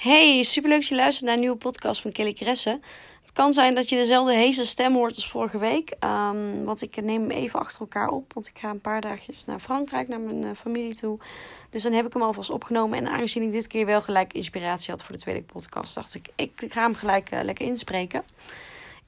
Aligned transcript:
Hey, 0.00 0.42
superleuk 0.42 0.80
dat 0.80 0.88
je 0.88 0.94
luistert 0.94 1.24
naar 1.24 1.34
een 1.34 1.40
nieuwe 1.40 1.56
podcast 1.56 2.00
van 2.00 2.12
Kelly 2.12 2.32
Kresse. 2.32 2.80
Het 3.20 3.32
kan 3.32 3.52
zijn 3.52 3.74
dat 3.74 3.88
je 3.88 3.96
dezelfde 3.96 4.34
heese 4.34 4.64
stem 4.64 4.94
hoort 4.94 5.14
als 5.14 5.28
vorige 5.28 5.58
week. 5.58 5.92
Um, 6.04 6.64
want 6.64 6.82
ik 6.82 7.02
neem 7.02 7.20
hem 7.20 7.30
even 7.30 7.60
achter 7.60 7.80
elkaar 7.80 8.08
op. 8.08 8.32
Want 8.32 8.46
ik 8.46 8.58
ga 8.58 8.70
een 8.70 8.80
paar 8.80 9.00
dagjes 9.00 9.44
naar 9.44 9.58
Frankrijk, 9.58 10.08
naar 10.08 10.20
mijn 10.20 10.44
uh, 10.44 10.50
familie 10.54 10.94
toe. 10.94 11.18
Dus 11.70 11.82
dan 11.82 11.92
heb 11.92 12.06
ik 12.06 12.12
hem 12.12 12.22
alvast 12.22 12.50
opgenomen. 12.50 12.98
En 12.98 13.08
aangezien 13.08 13.42
ik 13.42 13.52
dit 13.52 13.66
keer 13.66 13.86
wel 13.86 14.02
gelijk 14.02 14.32
inspiratie 14.32 14.90
had 14.90 15.02
voor 15.02 15.14
de 15.14 15.20
tweede 15.20 15.42
podcast, 15.42 15.94
dacht 15.94 16.14
ik, 16.14 16.28
ik 16.36 16.52
ga 16.68 16.82
hem 16.82 16.94
gelijk 16.94 17.32
uh, 17.32 17.40
lekker 17.42 17.66
inspreken. 17.66 18.24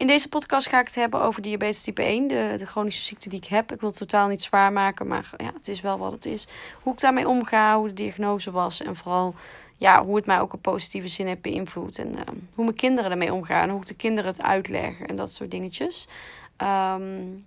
In 0.02 0.08
deze 0.08 0.28
podcast 0.28 0.68
ga 0.68 0.80
ik 0.80 0.86
het 0.86 0.94
hebben 0.94 1.22
over 1.22 1.42
diabetes 1.42 1.82
type 1.82 2.02
1, 2.02 2.28
de, 2.28 2.54
de 2.58 2.66
chronische 2.66 3.02
ziekte 3.02 3.28
die 3.28 3.38
ik 3.38 3.48
heb. 3.48 3.72
Ik 3.72 3.80
wil 3.80 3.88
het 3.88 3.98
totaal 3.98 4.28
niet 4.28 4.42
zwaar 4.42 4.72
maken, 4.72 5.06
maar 5.06 5.30
ja, 5.36 5.52
het 5.54 5.68
is 5.68 5.80
wel 5.80 5.98
wat 5.98 6.12
het 6.12 6.24
is. 6.24 6.46
Hoe 6.82 6.92
ik 6.92 7.00
daarmee 7.00 7.28
omga, 7.28 7.76
hoe 7.78 7.88
de 7.88 7.94
diagnose 7.94 8.50
was 8.50 8.82
en 8.82 8.96
vooral 8.96 9.34
ja, 9.76 10.04
hoe 10.04 10.16
het 10.16 10.26
mij 10.26 10.40
ook 10.40 10.52
op 10.52 10.62
positieve 10.62 11.08
zin 11.08 11.26
heeft 11.26 11.42
beïnvloed. 11.42 11.98
En 11.98 12.08
uh, 12.08 12.20
hoe 12.54 12.64
mijn 12.64 12.76
kinderen 12.76 13.10
ermee 13.10 13.32
omgaan. 13.32 13.70
Hoe 13.70 13.80
ik 13.80 13.86
de 13.86 13.94
kinderen 13.94 14.30
het 14.30 14.42
uitleg 14.42 15.00
en 15.00 15.16
dat 15.16 15.32
soort 15.32 15.50
dingetjes. 15.50 16.08
Um, 16.58 17.46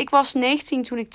ik 0.00 0.10
was 0.10 0.34
19 0.34 0.82
toen 0.82 0.98
ik 0.98 1.12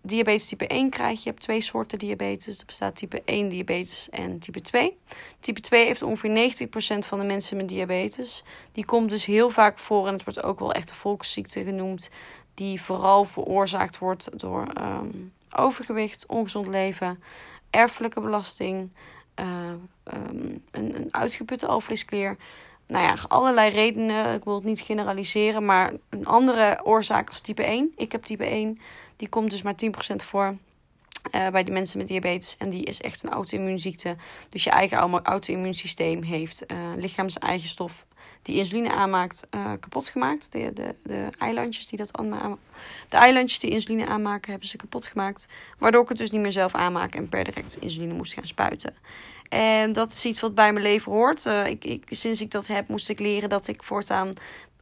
diabetes, 0.00 0.48
type 0.48 0.66
1 0.66 0.90
krijg. 0.90 1.22
Je 1.22 1.28
hebt 1.28 1.42
twee 1.42 1.60
soorten 1.60 1.98
diabetes. 1.98 2.58
Er 2.58 2.66
bestaat 2.66 2.96
type 2.96 3.22
1 3.24 3.48
diabetes 3.48 4.10
en 4.10 4.38
type 4.38 4.60
2. 4.60 4.98
Type 5.40 5.60
2 5.60 5.86
heeft 5.86 6.02
ongeveer 6.02 6.66
90% 6.66 7.06
van 7.06 7.18
de 7.18 7.24
mensen 7.24 7.56
met 7.56 7.68
diabetes. 7.68 8.44
Die 8.72 8.84
komt 8.84 9.10
dus 9.10 9.24
heel 9.24 9.50
vaak 9.50 9.78
voor 9.78 10.06
en 10.06 10.12
het 10.12 10.24
wordt 10.24 10.42
ook 10.42 10.58
wel 10.58 10.72
echt 10.72 10.90
een 10.90 10.96
volksziekte 10.96 11.64
genoemd. 11.64 12.10
Die 12.54 12.80
vooral 12.80 13.24
veroorzaakt 13.24 13.98
wordt 13.98 14.38
door 14.38 14.66
um, 14.80 15.32
overgewicht, 15.56 16.26
ongezond 16.26 16.66
leven, 16.66 17.22
erfelijke 17.70 18.20
belasting, 18.20 18.90
uh, 19.40 19.46
um, 20.04 20.64
een, 20.70 20.94
een 20.94 21.14
uitgeputte 21.14 21.66
alvleesklier. 21.66 22.36
Nou 22.88 23.04
ja, 23.04 23.16
allerlei 23.28 23.70
redenen. 23.70 24.34
Ik 24.34 24.44
wil 24.44 24.54
het 24.54 24.64
niet 24.64 24.80
generaliseren, 24.80 25.64
maar 25.64 25.92
een 26.08 26.26
andere 26.26 26.80
oorzaak 26.84 27.28
als 27.28 27.40
type 27.40 27.62
1. 27.62 27.92
Ik 27.96 28.12
heb 28.12 28.22
type 28.22 28.44
1. 28.44 28.80
Die 29.16 29.28
komt 29.28 29.50
dus 29.50 29.62
maar 29.62 29.74
10% 30.12 30.16
voor. 30.16 30.56
Uh, 31.34 31.48
bij 31.48 31.64
de 31.64 31.70
mensen 31.70 31.98
met 31.98 32.06
diabetes. 32.06 32.56
En 32.56 32.70
die 32.70 32.84
is 32.84 33.00
echt 33.00 33.22
een 33.22 33.30
auto-immuunziekte. 33.30 34.16
Dus 34.48 34.64
je 34.64 34.70
eigen 34.70 34.98
auto-immuunsysteem 35.22 36.22
heeft 36.22 36.64
uh, 36.72 37.58
stof 37.58 38.06
die 38.42 38.56
insuline 38.56 38.92
aanmaakt 38.92 39.46
uh, 39.54 39.72
kapot 39.80 40.08
gemaakt. 40.08 40.52
De, 40.52 40.70
de, 40.74 40.94
de 41.02 41.28
eilandjes 41.38 41.86
die 41.86 41.98
dat. 41.98 42.10
De 43.08 43.16
eilandjes 43.16 43.58
die 43.58 43.70
insuline 43.70 44.06
aanmaken 44.06 44.50
hebben 44.50 44.68
ze 44.68 44.76
kapot 44.76 45.06
gemaakt. 45.06 45.46
Waardoor 45.78 46.02
ik 46.02 46.08
het 46.08 46.18
dus 46.18 46.30
niet 46.30 46.40
meer 46.40 46.52
zelf 46.52 46.74
aanmaak 46.74 47.14
en 47.14 47.28
per 47.28 47.44
direct 47.44 47.76
insuline 47.80 48.14
moest 48.14 48.32
gaan 48.32 48.46
spuiten. 48.46 48.94
En 49.48 49.92
dat 49.92 50.12
is 50.12 50.24
iets 50.24 50.40
wat 50.40 50.54
bij 50.54 50.72
mijn 50.72 50.84
leven 50.84 51.12
hoort. 51.12 51.44
Uh, 51.44 51.66
ik, 51.66 51.84
ik, 51.84 52.04
sinds 52.10 52.40
ik 52.40 52.50
dat 52.50 52.66
heb, 52.66 52.88
moest 52.88 53.08
ik 53.08 53.18
leren 53.18 53.48
dat 53.48 53.68
ik 53.68 53.82
voortaan 53.82 54.30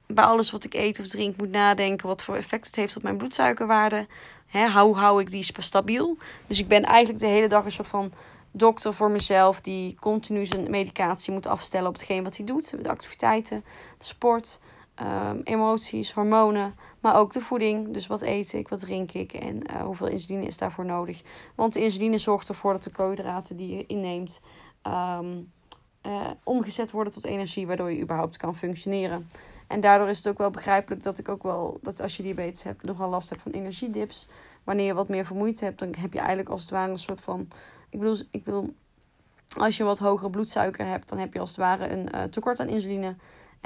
bij 0.06 0.25
alles 0.25 0.50
wat 0.50 0.64
ik 0.64 0.75
eet 0.75 1.00
of 1.00 1.06
drink 1.06 1.36
moet 1.36 1.50
nadenken 1.50 2.06
wat 2.06 2.22
voor 2.22 2.36
effect 2.36 2.67
het 2.67 2.77
heeft 2.77 2.97
op 2.97 3.03
mijn 3.03 3.17
bloedsuikerwaarde. 3.17 4.06
Hè, 4.47 4.70
hoe 4.70 4.97
hou 4.97 5.20
ik 5.20 5.31
die 5.31 5.53
stabiel? 5.59 6.17
Dus 6.47 6.59
ik 6.59 6.69
ben 6.69 6.83
eigenlijk 6.83 7.20
de 7.20 7.31
hele 7.31 7.48
dag 7.48 7.64
een 7.64 7.72
soort 7.72 7.89
van 7.89 8.12
dokter 8.50 8.94
voor 8.94 9.11
mezelf 9.11 9.61
die 9.61 9.97
continu 10.00 10.47
zijn 10.47 10.70
medicatie 10.70 11.33
moet 11.33 11.47
afstellen 11.47 11.89
op 11.89 11.94
hetgeen 11.94 12.22
wat 12.22 12.37
hij 12.37 12.47
doet. 12.47 12.83
De 12.83 12.89
activiteiten, 12.89 13.64
sport, 13.98 14.59
um, 15.03 15.41
emoties, 15.44 16.12
hormonen, 16.12 16.75
maar 17.06 17.16
ook 17.16 17.32
de 17.32 17.40
voeding. 17.40 17.92
Dus 17.92 18.06
wat 18.06 18.22
eet 18.22 18.52
ik, 18.52 18.68
wat 18.68 18.80
drink 18.80 19.12
ik 19.12 19.32
en 19.32 19.62
uh, 19.70 19.80
hoeveel 19.82 20.06
insuline 20.06 20.46
is 20.46 20.58
daarvoor 20.58 20.84
nodig. 20.84 21.22
Want 21.54 21.72
de 21.72 21.82
insuline 21.82 22.18
zorgt 22.18 22.48
ervoor 22.48 22.72
dat 22.72 22.82
de 22.82 22.90
koolhydraten 22.90 23.56
die 23.56 23.76
je 23.76 23.86
inneemt 23.86 24.40
um, 24.86 25.52
uh, 26.06 26.30
omgezet 26.44 26.90
worden 26.90 27.12
tot 27.12 27.24
energie, 27.24 27.66
waardoor 27.66 27.92
je 27.92 28.00
überhaupt 28.00 28.36
kan 28.36 28.56
functioneren. 28.56 29.28
En 29.66 29.80
daardoor 29.80 30.08
is 30.08 30.16
het 30.16 30.28
ook 30.28 30.38
wel 30.38 30.50
begrijpelijk 30.50 31.02
dat 31.02 31.18
ik 31.18 31.28
ook 31.28 31.42
wel, 31.42 31.78
dat 31.82 32.00
als 32.00 32.16
je 32.16 32.22
diabetes 32.22 32.62
hebt, 32.62 32.82
nogal 32.82 33.10
last 33.10 33.28
hebt 33.28 33.42
van 33.42 33.52
energiedips. 33.52 34.28
Wanneer 34.64 34.86
je 34.86 34.94
wat 34.94 35.08
meer 35.08 35.25
vermoeid 35.26 35.60
hebt, 35.60 35.78
dan 35.78 35.94
heb 35.98 36.12
je 36.12 36.19
eigenlijk 36.19 36.48
als 36.48 36.60
het 36.60 36.70
ware 36.70 36.91
een 36.91 36.98
soort 36.98 37.20
van. 37.20 37.48
Ik 37.91 37.98
bedoel, 37.98 38.16
ik 38.31 38.44
bedoel 38.44 38.75
als 39.56 39.76
je 39.76 39.84
wat 39.84 39.98
hogere 39.98 40.31
bloedsuiker 40.31 40.86
hebt, 40.86 41.08
dan 41.08 41.19
heb 41.19 41.32
je 41.32 41.41
als 41.41 41.50
het 41.50 41.58
ware 41.58 41.88
een 41.88 42.08
uh, 42.14 42.22
tekort 42.22 42.60
aan 42.60 42.69
insuline. 42.69 43.16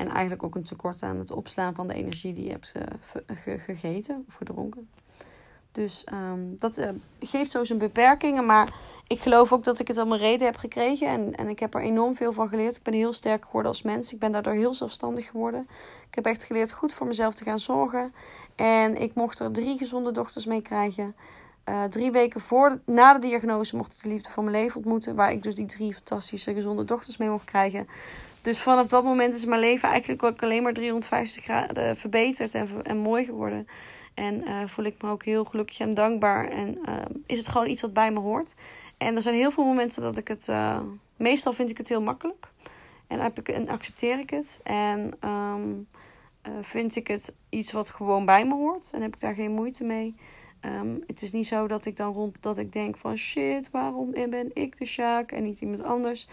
En 0.00 0.08
eigenlijk 0.08 0.42
ook 0.42 0.54
een 0.54 0.62
tekort 0.62 1.02
aan 1.02 1.18
het 1.18 1.30
opslaan 1.30 1.74
van 1.74 1.86
de 1.86 1.94
energie 1.94 2.32
die 2.32 2.44
je 2.44 2.50
hebt 2.50 2.72
uh, 2.76 3.58
gegeten 3.58 4.24
of 4.28 4.34
gedronken. 4.34 4.88
Dus 5.72 6.06
um, 6.12 6.54
dat 6.58 6.78
uh, 6.78 6.88
geeft 7.20 7.50
zo 7.50 7.64
zijn 7.64 7.78
beperkingen. 7.78 8.46
Maar 8.46 8.74
ik 9.06 9.20
geloof 9.20 9.52
ook 9.52 9.64
dat 9.64 9.78
ik 9.78 9.88
het 9.88 9.98
al 9.98 10.06
mijn 10.06 10.20
reden 10.20 10.46
heb 10.46 10.56
gekregen. 10.56 11.08
En, 11.08 11.34
en 11.34 11.48
ik 11.48 11.58
heb 11.58 11.74
er 11.74 11.82
enorm 11.82 12.16
veel 12.16 12.32
van 12.32 12.48
geleerd. 12.48 12.76
Ik 12.76 12.82
ben 12.82 12.94
heel 12.94 13.12
sterk 13.12 13.44
geworden 13.44 13.70
als 13.70 13.82
mens. 13.82 14.12
Ik 14.12 14.18
ben 14.18 14.32
daardoor 14.32 14.52
heel 14.52 14.74
zelfstandig 14.74 15.26
geworden. 15.26 15.66
Ik 16.08 16.14
heb 16.14 16.26
echt 16.26 16.44
geleerd 16.44 16.72
goed 16.72 16.92
voor 16.92 17.06
mezelf 17.06 17.34
te 17.34 17.44
gaan 17.44 17.60
zorgen. 17.60 18.14
En 18.54 18.96
ik 19.00 19.14
mocht 19.14 19.38
er 19.38 19.52
drie 19.52 19.78
gezonde 19.78 20.12
dochters 20.12 20.46
mee 20.46 20.62
krijgen. 20.62 21.14
Uh, 21.68 21.84
drie 21.84 22.10
weken 22.10 22.40
voor, 22.40 22.80
na 22.84 23.12
de 23.12 23.28
diagnose 23.28 23.76
mocht 23.76 23.92
ik 23.92 24.02
de 24.02 24.08
liefde 24.08 24.30
van 24.30 24.44
mijn 24.44 24.56
leven 24.56 24.76
ontmoeten. 24.76 25.14
Waar 25.14 25.32
ik 25.32 25.42
dus 25.42 25.54
die 25.54 25.66
drie 25.66 25.94
fantastische 25.94 26.54
gezonde 26.54 26.84
dochters 26.84 27.16
mee 27.16 27.28
mocht 27.28 27.44
krijgen. 27.44 27.88
Dus 28.42 28.58
vanaf 28.58 28.86
dat 28.86 29.04
moment 29.04 29.34
is 29.34 29.44
mijn 29.44 29.60
leven 29.60 29.88
eigenlijk 29.88 30.22
ook 30.22 30.42
alleen 30.42 30.62
maar 30.62 30.72
350 30.72 31.44
graden 31.44 31.96
verbeterd 31.96 32.54
en, 32.54 32.68
en 32.82 32.96
mooi 32.96 33.24
geworden. 33.24 33.66
En 34.14 34.34
uh, 34.48 34.62
voel 34.66 34.84
ik 34.84 35.02
me 35.02 35.10
ook 35.10 35.24
heel 35.24 35.44
gelukkig 35.44 35.78
en 35.78 35.94
dankbaar. 35.94 36.48
En 36.48 36.78
uh, 36.88 36.94
is 37.26 37.38
het 37.38 37.48
gewoon 37.48 37.68
iets 37.68 37.82
wat 37.82 37.92
bij 37.92 38.12
me 38.12 38.20
hoort. 38.20 38.54
En 38.98 39.14
er 39.14 39.22
zijn 39.22 39.34
heel 39.34 39.50
veel 39.50 39.64
momenten 39.64 40.02
dat 40.02 40.18
ik 40.18 40.28
het. 40.28 40.48
Uh, 40.48 40.80
meestal 41.16 41.52
vind 41.52 41.70
ik 41.70 41.76
het 41.76 41.88
heel 41.88 42.02
makkelijk. 42.02 42.48
En, 43.06 43.20
heb 43.20 43.38
ik, 43.38 43.48
en 43.48 43.68
accepteer 43.68 44.18
ik 44.18 44.30
het. 44.30 44.60
En 44.62 45.12
um, 45.24 45.88
vind 46.62 46.96
ik 46.96 47.06
het 47.06 47.32
iets 47.48 47.72
wat 47.72 47.90
gewoon 47.90 48.24
bij 48.24 48.46
me 48.46 48.54
hoort. 48.54 48.90
En 48.92 49.02
heb 49.02 49.14
ik 49.14 49.20
daar 49.20 49.34
geen 49.34 49.52
moeite 49.52 49.84
mee. 49.84 50.14
Um, 50.64 51.02
het 51.06 51.22
is 51.22 51.32
niet 51.32 51.46
zo 51.46 51.66
dat 51.66 51.86
ik 51.86 51.96
dan 51.96 52.12
rond 52.12 52.42
dat 52.42 52.58
ik 52.58 52.72
denk 52.72 52.96
van 52.96 53.16
shit, 53.16 53.70
waarom 53.70 54.10
ben 54.10 54.50
ik 54.54 54.78
de 54.78 54.84
Sjaak 54.84 55.32
en 55.32 55.42
niet 55.42 55.60
iemand 55.60 55.82
anders. 55.82 56.28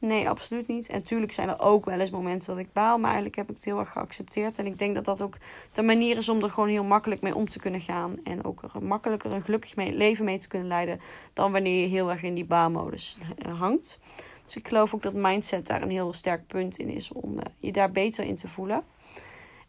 Nee, 0.00 0.28
absoluut 0.28 0.68
niet. 0.68 0.88
En 0.88 0.96
natuurlijk 0.96 1.32
zijn 1.32 1.48
er 1.48 1.60
ook 1.60 1.84
wel 1.84 2.00
eens 2.00 2.10
momenten 2.10 2.48
dat 2.48 2.64
ik 2.64 2.72
baal. 2.72 2.96
Maar 2.96 3.06
eigenlijk 3.06 3.36
heb 3.36 3.48
ik 3.48 3.54
het 3.54 3.64
heel 3.64 3.78
erg 3.78 3.92
geaccepteerd. 3.92 4.58
En 4.58 4.66
ik 4.66 4.78
denk 4.78 4.94
dat 4.94 5.04
dat 5.04 5.22
ook 5.22 5.36
de 5.72 5.82
manier 5.82 6.16
is 6.16 6.28
om 6.28 6.42
er 6.42 6.50
gewoon 6.50 6.68
heel 6.68 6.84
makkelijk 6.84 7.20
mee 7.20 7.34
om 7.34 7.48
te 7.48 7.58
kunnen 7.58 7.80
gaan. 7.80 8.16
En 8.24 8.44
ook 8.44 8.62
er 8.62 8.82
makkelijker 8.82 9.32
een 9.32 9.42
gelukkig 9.42 9.74
leven 9.74 10.24
mee 10.24 10.38
te 10.38 10.48
kunnen 10.48 10.68
leiden. 10.68 11.00
Dan 11.32 11.52
wanneer 11.52 11.80
je 11.80 11.88
heel 11.88 12.10
erg 12.10 12.22
in 12.22 12.34
die 12.34 12.44
baalmodus 12.44 13.18
uh, 13.46 13.60
hangt. 13.60 13.98
Dus 14.44 14.56
ik 14.56 14.68
geloof 14.68 14.94
ook 14.94 15.02
dat 15.02 15.12
mindset 15.12 15.66
daar 15.66 15.82
een 15.82 15.90
heel 15.90 16.12
sterk 16.12 16.46
punt 16.46 16.78
in 16.78 16.88
is. 16.88 17.12
Om 17.12 17.34
uh, 17.34 17.40
je 17.56 17.72
daar 17.72 17.90
beter 17.90 18.24
in 18.24 18.36
te 18.36 18.48
voelen. 18.48 18.82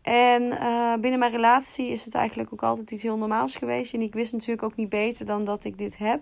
En 0.02 0.44
uh, 0.44 0.94
binnen 0.94 1.20
mijn 1.20 1.32
relatie 1.32 1.90
is 1.90 2.06
het 2.06 2.16
eigenlijk 2.16 2.54
ook 2.54 2.64
altijd 2.64 2.92
iets 2.92 3.04
heel 3.04 3.18
normaals 3.18 3.56
geweest. 3.56 3.94
En 3.94 4.02
ik 4.02 4.14
wist 4.14 4.32
natuurlijk 4.32 4.64
ook 4.64 4.76
niet 4.76 4.90
beter 4.90 5.26
dan 5.26 5.44
dat 5.44 5.64
ik 5.64 5.78
dit 5.78 5.98
heb 5.98 6.22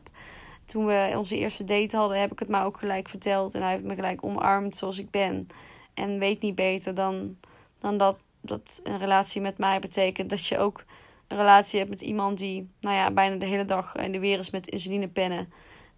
toen 0.68 0.86
we 0.86 1.14
onze 1.16 1.38
eerste 1.38 1.64
date 1.64 1.98
hadden, 1.98 2.20
heb 2.20 2.32
ik 2.32 2.40
het 2.40 2.50
maar 2.50 2.66
ook 2.66 2.78
gelijk 2.78 3.10
verteld. 3.10 3.56
En 3.56 3.62
hij 3.62 3.72
heeft 3.72 3.84
me 3.84 3.96
gelijk 3.96 4.24
omarmd 4.24 4.76
zoals 4.76 5.00
ik 5.00 5.12
ben. 5.12 5.48
En 5.94 6.20
weet 6.20 6.42
niet 6.42 6.56
beter 6.56 6.96
dan, 6.96 7.38
dan 7.80 7.98
dat, 7.98 8.20
dat 8.42 8.82
een 8.84 8.98
relatie 8.98 9.42
met 9.42 9.58
mij 9.58 9.80
betekent 9.80 10.30
dat 10.30 10.46
je 10.46 10.58
ook 10.58 10.84
een 11.28 11.38
relatie 11.38 11.80
hebt 11.80 11.92
met 11.92 12.02
iemand 12.02 12.38
die, 12.38 12.70
nou 12.82 12.96
ja, 12.96 13.12
bijna 13.12 13.36
de 13.36 13.46
hele 13.46 13.66
dag 13.66 13.96
in 13.96 14.12
de 14.12 14.20
weer 14.20 14.40
is 14.40 14.50
met 14.50 14.68
insulinepennen. 14.68 15.52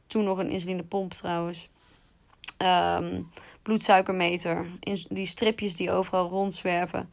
Toen 0.07 0.23
nog 0.23 0.37
een 0.37 0.49
insulinepomp 0.49 1.13
trouwens. 1.13 1.69
Um, 2.57 3.29
bloedsuikermeter. 3.61 4.65
Die 5.09 5.25
stripjes 5.25 5.75
die 5.75 5.91
overal 5.91 6.29
rondzwerven. 6.29 7.09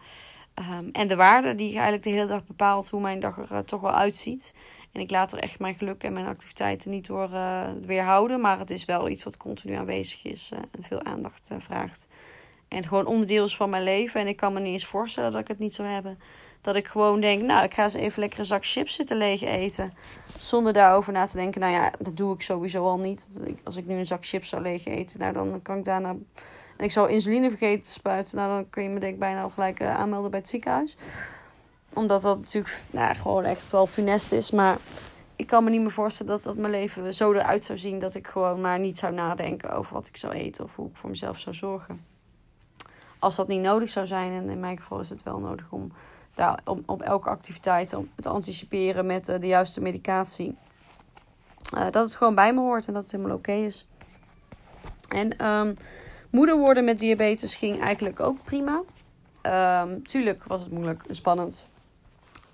Um, 0.54 0.88
en 0.92 1.08
de 1.08 1.16
waarde 1.16 1.54
die 1.54 1.72
eigenlijk 1.72 2.02
de 2.02 2.10
hele 2.10 2.26
dag 2.26 2.46
bepaalt 2.46 2.88
hoe 2.88 3.00
mijn 3.00 3.20
dag 3.20 3.38
er 3.38 3.52
uh, 3.52 3.58
toch 3.58 3.80
wel 3.80 3.94
uitziet. 3.94 4.54
En 4.96 5.02
ik 5.02 5.10
laat 5.10 5.32
er 5.32 5.38
echt 5.38 5.58
mijn 5.58 5.74
geluk 5.74 6.02
en 6.02 6.12
mijn 6.12 6.26
activiteiten 6.26 6.90
niet 6.90 7.06
door 7.06 7.30
uh, 7.32 7.62
weerhouden. 7.86 8.40
Maar 8.40 8.58
het 8.58 8.70
is 8.70 8.84
wel 8.84 9.08
iets 9.08 9.24
wat 9.24 9.36
continu 9.36 9.74
aanwezig 9.74 10.24
is 10.24 10.50
uh, 10.52 10.58
en 10.58 10.82
veel 10.82 11.02
aandacht 11.02 11.48
uh, 11.52 11.58
vraagt. 11.60 12.08
En 12.68 12.82
gewoon 12.82 13.06
onderdeel 13.06 13.44
is 13.44 13.56
van 13.56 13.70
mijn 13.70 13.82
leven. 13.82 14.20
En 14.20 14.26
ik 14.26 14.36
kan 14.36 14.52
me 14.52 14.60
niet 14.60 14.72
eens 14.72 14.86
voorstellen 14.86 15.32
dat 15.32 15.40
ik 15.40 15.48
het 15.48 15.58
niet 15.58 15.74
zou 15.74 15.88
hebben. 15.88 16.18
Dat 16.60 16.76
ik 16.76 16.86
gewoon 16.86 17.20
denk, 17.20 17.42
nou, 17.42 17.64
ik 17.64 17.74
ga 17.74 17.82
eens 17.82 17.94
even 17.94 18.20
lekker 18.20 18.38
een 18.38 18.44
zak 18.44 18.66
chips 18.66 18.94
zitten 18.94 19.16
leeg 19.16 19.42
eten. 19.42 19.92
Zonder 20.38 20.72
daarover 20.72 21.12
na 21.12 21.26
te 21.26 21.36
denken, 21.36 21.60
nou 21.60 21.72
ja, 21.72 21.92
dat 21.98 22.16
doe 22.16 22.34
ik 22.34 22.42
sowieso 22.42 22.84
al 22.84 22.98
niet. 22.98 23.30
Als 23.64 23.76
ik 23.76 23.86
nu 23.86 23.94
een 23.94 24.06
zak 24.06 24.26
chips 24.26 24.48
zou 24.48 24.62
leeg 24.62 24.84
eten, 24.84 25.20
nou 25.20 25.32
dan 25.32 25.62
kan 25.62 25.78
ik 25.78 25.84
daarna... 25.84 26.16
En 26.76 26.84
ik 26.84 26.90
zou 26.90 27.10
insuline 27.10 27.48
vergeten 27.48 27.82
te 27.82 27.90
spuiten. 27.90 28.36
Nou, 28.36 28.50
dan 28.50 28.70
kun 28.70 28.82
je 28.82 28.88
me 28.88 29.00
denk 29.00 29.12
ik 29.12 29.18
bijna 29.18 29.42
al 29.42 29.50
gelijk 29.50 29.82
aanmelden 29.82 30.30
bij 30.30 30.40
het 30.40 30.48
ziekenhuis 30.48 30.96
omdat 31.96 32.22
dat 32.22 32.38
natuurlijk 32.38 32.82
nou, 32.90 33.14
gewoon 33.14 33.44
echt 33.44 33.70
wel 33.70 33.86
funest 33.86 34.32
is. 34.32 34.50
Maar 34.50 34.78
ik 35.36 35.46
kan 35.46 35.64
me 35.64 35.70
niet 35.70 35.80
meer 35.80 35.90
voorstellen 35.90 36.32
dat, 36.32 36.42
dat 36.42 36.56
mijn 36.56 36.72
leven 36.72 37.14
zo 37.14 37.32
eruit 37.32 37.64
zou 37.64 37.78
zien. 37.78 37.98
Dat 37.98 38.14
ik 38.14 38.26
gewoon 38.26 38.60
maar 38.60 38.78
niet 38.78 38.98
zou 38.98 39.12
nadenken 39.12 39.70
over 39.70 39.94
wat 39.94 40.06
ik 40.06 40.16
zou 40.16 40.32
eten. 40.32 40.64
Of 40.64 40.76
hoe 40.76 40.88
ik 40.88 40.96
voor 40.96 41.10
mezelf 41.10 41.38
zou 41.38 41.54
zorgen. 41.54 42.04
Als 43.18 43.36
dat 43.36 43.48
niet 43.48 43.62
nodig 43.62 43.88
zou 43.88 44.06
zijn. 44.06 44.32
En 44.32 44.48
in 44.48 44.60
mijn 44.60 44.78
geval 44.78 45.00
is 45.00 45.10
het 45.10 45.22
wel 45.22 45.38
nodig 45.38 45.66
om 45.70 45.92
daar 46.34 46.60
om, 46.64 46.82
op 46.86 47.02
elke 47.02 47.28
activiteit 47.28 47.88
te 48.16 48.28
anticiperen 48.28 49.06
met 49.06 49.28
uh, 49.28 49.40
de 49.40 49.46
juiste 49.46 49.80
medicatie. 49.80 50.56
Uh, 51.74 51.80
dat 51.90 52.04
het 52.04 52.14
gewoon 52.14 52.34
bij 52.34 52.54
me 52.54 52.60
hoort 52.60 52.86
en 52.86 52.92
dat 52.92 53.02
het 53.02 53.12
helemaal 53.12 53.36
oké 53.36 53.52
is. 53.52 53.86
En 55.08 55.46
um, 55.46 55.76
Moeder 56.36 56.58
worden 56.58 56.84
met 56.84 56.98
diabetes 56.98 57.54
ging 57.54 57.80
eigenlijk 57.80 58.20
ook 58.20 58.44
prima. 58.44 58.82
Um, 59.82 60.06
tuurlijk 60.06 60.44
was 60.44 60.62
het 60.62 60.70
moeilijk 60.70 61.02
en 61.08 61.14
spannend. 61.14 61.68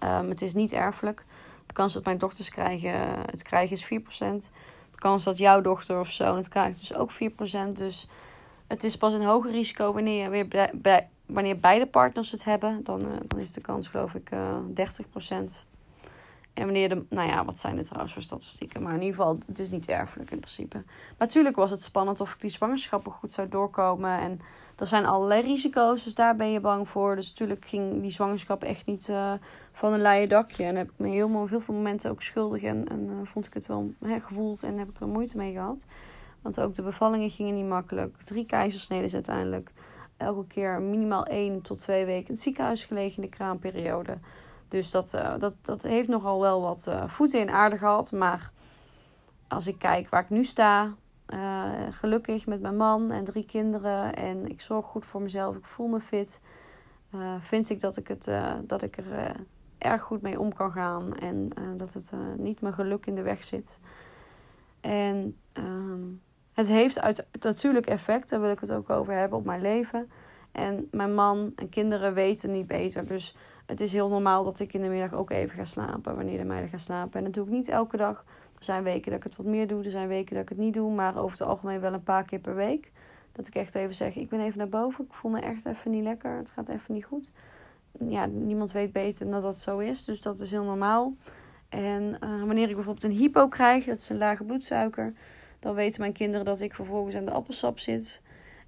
Um, 0.04 0.28
het 0.28 0.42
is 0.42 0.54
niet 0.54 0.72
erfelijk. 0.72 1.24
De 1.66 1.72
kans 1.72 1.92
dat 1.92 2.04
mijn 2.04 2.18
dochters 2.18 2.48
krijgen, 2.48 2.94
het 3.30 3.42
krijgen 3.42 3.76
is 3.76 3.84
4%. 3.84 4.50
De 4.90 4.98
kans 4.98 5.24
dat 5.24 5.38
jouw 5.38 5.60
dochter 5.60 6.00
of 6.00 6.10
zoon 6.10 6.36
het 6.36 6.48
krijgt 6.48 6.80
is 6.80 6.94
ook 6.94 7.10
4%. 7.12 7.16
Dus 7.72 8.08
het 8.66 8.84
is 8.84 8.96
pas 8.96 9.14
een 9.14 9.24
hoger 9.24 9.50
risico 9.50 9.92
wanneer, 9.92 10.46
wanneer 11.26 11.58
beide 11.58 11.86
partners 11.86 12.30
het 12.30 12.44
hebben. 12.44 12.84
Dan, 12.84 13.00
uh, 13.00 13.08
dan 13.26 13.38
is 13.38 13.52
de 13.52 13.60
kans 13.60 13.88
geloof 13.88 14.14
ik 14.14 14.30
uh, 14.30 14.48
eh, 14.74 14.90
30%. 15.52 15.64
En 16.54 16.64
wanneer 16.64 16.88
de, 16.88 17.04
nou 17.08 17.28
ja, 17.28 17.44
wat 17.44 17.60
zijn 17.60 17.78
er 17.78 17.84
trouwens 17.84 18.12
voor 18.12 18.22
statistieken? 18.22 18.82
Maar 18.82 18.94
in 18.94 19.02
ieder 19.02 19.16
geval, 19.16 19.38
het 19.46 19.58
is 19.58 19.70
niet 19.70 19.88
erfelijk 19.88 20.30
in 20.30 20.38
principe. 20.38 20.82
Natuurlijk 21.18 21.56
was 21.56 21.70
het 21.70 21.82
spannend 21.82 22.20
of 22.20 22.32
ik 22.32 22.40
die 22.40 22.50
zwangerschappen 22.50 23.12
goed 23.12 23.32
zou 23.32 23.48
doorkomen. 23.48 24.18
En 24.18 24.40
er 24.76 24.86
zijn 24.86 25.06
allerlei 25.06 25.42
risico's, 25.42 26.04
dus 26.04 26.14
daar 26.14 26.36
ben 26.36 26.50
je 26.50 26.60
bang 26.60 26.88
voor. 26.88 27.16
Dus 27.16 27.28
natuurlijk 27.28 27.64
ging 27.64 28.00
die 28.00 28.10
zwangerschap 28.10 28.62
echt 28.62 28.86
niet 28.86 29.08
uh, 29.08 29.32
van 29.72 29.92
een 29.92 30.00
leien 30.00 30.28
dakje. 30.28 30.64
En 30.64 30.76
heb 30.76 30.90
ik 30.90 30.98
me 30.98 31.08
heel, 31.08 31.46
heel 31.46 31.60
veel 31.60 31.74
momenten 31.74 32.10
ook 32.10 32.22
schuldig 32.22 32.62
en, 32.62 32.86
uh, 32.92 33.12
vond 33.24 33.46
ik 33.46 33.54
het 33.54 33.66
wel 33.66 33.94
hè, 34.00 34.20
gevoeld 34.20 34.62
en 34.62 34.78
heb 34.78 34.88
ik 34.88 35.00
er 35.00 35.06
moeite 35.08 35.36
mee 35.36 35.52
gehad. 35.52 35.84
Want 36.42 36.60
ook 36.60 36.74
de 36.74 36.82
bevallingen 36.82 37.30
gingen 37.30 37.54
niet 37.54 37.68
makkelijk. 37.68 38.16
Drie 38.24 38.46
keizersneden 38.46 39.12
uiteindelijk. 39.12 39.72
Elke 40.16 40.46
keer 40.46 40.80
minimaal 40.80 41.24
één 41.24 41.62
tot 41.62 41.78
twee 41.78 42.04
weken 42.04 42.26
in 42.26 42.32
het 42.32 42.42
ziekenhuis 42.42 42.84
gelegen 42.84 43.22
in 43.22 43.30
de 43.30 43.36
kraamperiode. 43.36 44.18
Dus 44.72 44.90
dat, 44.90 45.14
uh, 45.14 45.34
dat, 45.38 45.54
dat 45.62 45.82
heeft 45.82 46.08
nogal 46.08 46.40
wel 46.40 46.60
wat 46.60 46.86
uh, 46.88 47.08
voeten 47.08 47.40
in 47.40 47.50
aarde 47.50 47.78
gehad. 47.78 48.12
Maar 48.12 48.50
als 49.48 49.66
ik 49.66 49.78
kijk 49.78 50.08
waar 50.08 50.22
ik 50.22 50.30
nu 50.30 50.44
sta, 50.44 50.94
uh, 51.28 51.70
gelukkig 51.90 52.46
met 52.46 52.60
mijn 52.60 52.76
man 52.76 53.10
en 53.10 53.24
drie 53.24 53.44
kinderen. 53.44 54.14
En 54.14 54.48
ik 54.48 54.60
zorg 54.60 54.86
goed 54.86 55.04
voor 55.04 55.22
mezelf, 55.22 55.56
ik 55.56 55.64
voel 55.64 55.86
me 55.86 56.00
fit. 56.00 56.40
vind 57.40 57.70
ik 57.70 57.80
dat 57.80 57.96
ik, 57.96 58.08
het, 58.08 58.30
dat 58.60 58.82
ik 58.82 58.96
er 58.96 59.36
erg 59.78 60.02
goed 60.02 60.22
mee 60.22 60.40
om 60.40 60.54
kan 60.54 60.72
gaan. 60.72 61.16
En 61.16 61.50
dat 61.76 61.92
het 61.92 62.12
niet 62.36 62.60
mijn 62.60 62.74
geluk 62.74 63.06
in 63.06 63.14
de 63.14 63.22
weg 63.22 63.44
zit. 63.44 63.78
En 64.80 65.36
ehm, 65.52 66.02
het 66.52 66.68
heeft 66.68 67.00
uit, 67.00 67.26
natuurlijk 67.40 67.86
effect, 67.86 68.30
daar 68.30 68.40
wil 68.40 68.50
ik 68.50 68.60
het 68.60 68.72
ook 68.72 68.90
over 68.90 69.14
hebben, 69.14 69.38
op 69.38 69.44
mijn 69.44 69.60
leven. 69.60 70.10
En 70.52 70.88
mijn 70.90 71.14
man 71.14 71.52
en 71.56 71.68
kinderen 71.68 72.14
weten 72.14 72.50
niet 72.50 72.66
beter. 72.66 73.06
Dus 73.06 73.36
het 73.66 73.80
is 73.80 73.92
heel 73.92 74.08
normaal 74.08 74.44
dat 74.44 74.60
ik 74.60 74.72
in 74.72 74.82
de 74.82 74.88
middag 74.88 75.12
ook 75.12 75.30
even 75.30 75.56
ga 75.56 75.64
slapen. 75.64 76.16
Wanneer 76.16 76.38
de 76.38 76.44
meiden 76.44 76.70
gaan 76.70 76.78
slapen. 76.78 77.18
En 77.18 77.24
dat 77.24 77.34
doe 77.34 77.44
ik 77.44 77.50
niet 77.50 77.68
elke 77.68 77.96
dag. 77.96 78.24
Er 78.58 78.64
zijn 78.64 78.82
weken 78.82 79.10
dat 79.10 79.18
ik 79.18 79.24
het 79.24 79.36
wat 79.36 79.46
meer 79.46 79.66
doe. 79.66 79.84
Er 79.84 79.90
zijn 79.90 80.08
weken 80.08 80.34
dat 80.34 80.42
ik 80.42 80.48
het 80.48 80.58
niet 80.58 80.74
doe. 80.74 80.92
Maar 80.92 81.16
over 81.16 81.38
het 81.38 81.48
algemeen 81.48 81.80
wel 81.80 81.92
een 81.92 82.02
paar 82.02 82.24
keer 82.24 82.38
per 82.38 82.54
week. 82.54 82.92
Dat 83.32 83.46
ik 83.46 83.54
echt 83.54 83.74
even 83.74 83.94
zeg, 83.94 84.16
ik 84.16 84.28
ben 84.28 84.40
even 84.40 84.58
naar 84.58 84.68
boven. 84.68 85.04
Ik 85.04 85.12
voel 85.12 85.30
me 85.30 85.40
echt 85.40 85.66
even 85.66 85.90
niet 85.90 86.02
lekker. 86.02 86.36
Het 86.36 86.50
gaat 86.50 86.68
even 86.68 86.94
niet 86.94 87.04
goed. 87.04 87.30
Ja, 88.08 88.26
niemand 88.26 88.72
weet 88.72 88.92
beter 88.92 89.30
dat 89.30 89.42
dat 89.42 89.58
zo 89.58 89.78
is. 89.78 90.04
Dus 90.04 90.20
dat 90.20 90.40
is 90.40 90.50
heel 90.50 90.64
normaal. 90.64 91.14
En 91.72 92.02
uh, 92.24 92.44
wanneer 92.44 92.68
ik 92.68 92.74
bijvoorbeeld 92.74 93.04
een 93.04 93.18
hypo 93.18 93.48
krijg, 93.48 93.84
dat 93.84 94.00
is 94.00 94.08
een 94.08 94.18
lage 94.18 94.44
bloedsuiker, 94.44 95.12
dan 95.58 95.74
weten 95.74 96.00
mijn 96.00 96.12
kinderen 96.12 96.44
dat 96.44 96.60
ik 96.60 96.74
vervolgens 96.74 97.14
aan 97.14 97.24
de 97.24 97.30
appelsap 97.30 97.78
zit. 97.78 98.20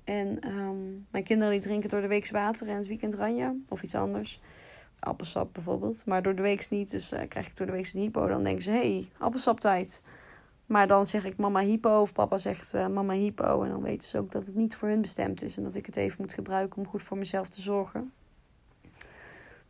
En 0.05 0.49
um, 0.49 1.06
mijn 1.11 1.25
kinderen 1.25 1.52
die 1.52 1.62
drinken 1.62 1.91
door 1.91 2.00
de 2.00 2.06
week 2.06 2.31
water 2.31 2.69
en 2.69 2.76
het 2.76 2.87
weekend 2.87 3.14
ranja 3.14 3.55
of 3.69 3.82
iets 3.82 3.94
anders 3.94 4.41
appelsap 5.05 5.53
bijvoorbeeld. 5.53 6.06
Maar 6.06 6.23
door 6.23 6.35
de 6.35 6.43
week 6.43 6.71
niet. 6.71 6.91
Dus 6.91 7.12
uh, 7.12 7.21
krijg 7.29 7.47
ik 7.47 7.56
door 7.56 7.67
de 7.67 7.73
week 7.73 7.91
een 7.93 8.01
hypo. 8.01 8.27
Dan 8.27 8.45
denken 8.45 8.62
ze, 8.62 8.71
hé, 8.71 8.77
hey, 8.77 9.09
appelsaptijd. 9.19 10.03
Maar 10.67 10.87
dan 10.87 11.06
zeg 11.06 11.25
ik 11.25 11.37
mama 11.37 11.61
hypo 11.61 12.01
of 12.01 12.12
papa 12.12 12.39
zegt 12.39 12.75
uh, 12.75 12.87
mama 12.87 13.12
hypo. 13.12 13.62
En 13.62 13.71
dan 13.71 13.83
weten 13.83 14.09
ze 14.09 14.19
ook 14.19 14.33
dat 14.33 14.47
het 14.47 14.55
niet 14.55 14.77
voor 14.77 14.89
hun 14.89 15.01
bestemd 15.01 15.43
is. 15.43 15.56
En 15.56 15.62
dat 15.62 15.77
ik 15.77 15.87
het 15.87 15.97
even 15.97 16.17
moet 16.19 16.33
gebruiken 16.33 16.79
om 16.79 16.87
goed 16.87 17.03
voor 17.03 17.19
mezelf 17.19 17.49
te 17.49 17.61
zorgen. 17.61 18.12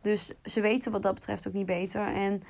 Dus 0.01 0.33
ze 0.43 0.61
weten 0.61 0.91
wat 0.91 1.01
dat 1.01 1.13
betreft 1.13 1.47
ook 1.47 1.53
niet 1.53 1.65
beter. 1.65 2.13
En 2.13 2.43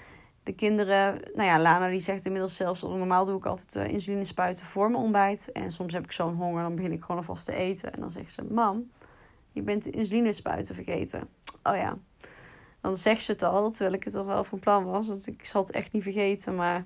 de 0.43 0.53
kinderen, 0.53 1.21
nou 1.33 1.47
ja, 1.47 1.59
Lana 1.59 1.89
die 1.89 1.99
zegt 1.99 2.25
inmiddels 2.25 2.55
zelfs... 2.55 2.81
normaal 2.81 3.25
doe 3.25 3.37
ik 3.37 3.45
altijd 3.45 3.75
uh, 3.75 3.87
insuline 3.87 4.25
spuiten 4.25 4.65
voor 4.65 4.91
mijn 4.91 5.03
ontbijt. 5.03 5.51
En 5.51 5.71
soms 5.71 5.93
heb 5.93 6.03
ik 6.03 6.11
zo'n 6.11 6.35
honger, 6.35 6.61
dan 6.61 6.75
begin 6.75 6.91
ik 6.91 7.01
gewoon 7.01 7.17
alvast 7.17 7.45
te 7.45 7.53
eten. 7.53 7.93
En 7.93 7.99
dan 7.99 8.11
zegt 8.11 8.31
ze, 8.31 8.43
mam, 8.43 8.91
je 9.51 9.61
bent 9.61 9.85
insuline 9.85 10.33
spuiten 10.33 10.75
vergeten. 10.75 11.27
Oh 11.63 11.75
ja, 11.75 11.97
dan 12.85 12.97
zegt 12.97 13.23
ze 13.23 13.31
het 13.31 13.43
al, 13.43 13.69
terwijl 13.69 13.93
ik 13.93 14.03
het 14.03 14.15
al 14.15 14.25
wel 14.25 14.43
van 14.43 14.59
plan 14.59 14.85
was. 14.85 15.07
Want 15.07 15.27
ik 15.27 15.45
zal 15.45 15.61
het 15.61 15.71
echt 15.71 15.91
niet 15.91 16.03
vergeten, 16.03 16.55
maar... 16.55 16.85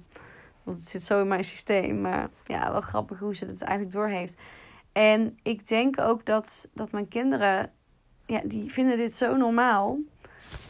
Want 0.64 0.78
het 0.78 0.90
zit 0.90 1.04
zo 1.04 1.22
in 1.22 1.28
mijn 1.28 1.44
systeem. 1.44 2.02
Maar 2.02 2.30
ja, 2.46 2.72
wel 2.72 2.82
grappig 2.82 3.20
hoe 3.20 3.36
ze 3.36 3.46
het 3.46 3.62
eigenlijk 3.62 3.96
doorheeft. 3.96 4.36
En 4.92 5.40
ik 5.44 5.68
denk 5.68 6.00
ook 6.00 6.26
dat, 6.26 6.70
dat 6.74 6.92
mijn 6.92 7.08
kinderen... 7.08 7.72
Ja, 8.26 8.42
die 8.46 8.72
vinden 8.72 8.98
dit 8.98 9.14
zo 9.14 9.36
normaal. 9.36 9.98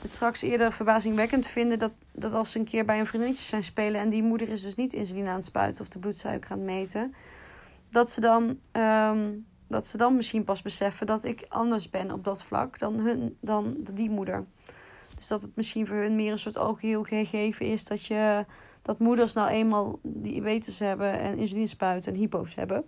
Het 0.02 0.12
straks 0.12 0.42
eerder 0.42 0.72
verbazingwekkend 0.72 1.48
vinden 1.48 1.80
dat, 1.80 1.92
dat 2.12 2.34
als 2.34 2.52
ze 2.52 2.60
een 2.60 2.66
keer 2.66 2.86
bij 2.86 3.00
een 3.00 3.08
vriendinnetje 3.08 3.46
zijn 3.46 3.64
spelen... 3.64 4.02
en 4.02 4.10
die 4.10 4.24
moeder 4.24 4.50
is 4.50 4.62
dus 4.62 4.76
niet 4.76 4.94
insuline 4.94 5.30
aan 5.30 5.36
het 5.36 5.46
spuiten 5.46 5.82
of 5.82 5.90
de 5.90 6.00
bloedsuiker 6.00 6.52
aan 6.52 6.58
het 6.58 6.68
meten... 6.68 7.16
dat 7.90 8.12
ze 8.12 8.22
dan... 8.22 8.60
Um, 8.72 9.48
dat 9.68 9.88
ze 9.88 9.98
dan 9.98 10.16
misschien 10.16 10.44
pas 10.44 10.62
beseffen 10.62 11.08
dat 11.08 11.24
ik 11.24 11.46
anders 11.50 11.90
ben 11.90 12.12
op 12.12 12.24
dat 12.24 12.44
vlak 12.44 12.80
dan, 12.80 13.00
hun, 13.00 13.38
dan 13.42 13.76
die 13.94 14.10
moeder. 14.10 14.46
Dus 15.20 15.28
dat 15.28 15.42
het 15.42 15.56
misschien 15.56 15.88
voor 15.88 15.96
hun 15.96 16.16
meer 16.16 16.32
een 16.32 16.40
soort 16.40 16.58
algeheel 16.58 17.04
gegeven 17.04 17.66
is 17.66 17.86
dat, 17.86 18.06
je, 18.06 18.46
dat 18.82 19.00
moeders 19.00 19.34
nou 19.34 19.50
eenmaal 19.50 20.00
diabetes 20.02 20.80
hebben 20.80 21.20
en 21.20 21.38
insulinespuiten 21.38 22.14
en 22.14 22.20
hypo's 22.20 22.56
hebben. 22.56 22.86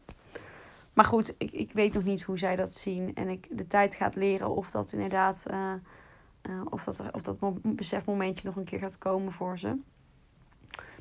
Maar 0.94 1.06
goed, 1.06 1.36
ik, 1.38 1.52
ik 1.52 1.72
weet 1.72 1.94
nog 1.94 2.04
niet 2.04 2.22
hoe 2.22 2.38
zij 2.38 2.56
dat 2.56 2.74
zien. 2.74 3.16
En 3.16 3.30
ik, 3.30 3.48
de 3.50 3.68
tijd 3.68 3.96
gaat 3.96 4.16
leren 4.16 4.56
of 4.56 4.72
dat 4.72 4.94
inderdaad, 4.94 5.46
uh, 5.52 5.74
uh, 6.50 6.62
of 6.70 6.84
dat, 6.84 7.04
of 7.12 7.22
dat 7.22 7.38
besefmomentje 7.62 8.48
nog 8.48 8.56
een 8.56 8.64
keer 8.64 8.80
gaat 8.80 8.98
komen 8.98 9.32
voor 9.32 9.60
ze. 9.60 9.78